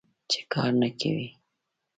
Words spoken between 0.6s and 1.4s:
نه کوې.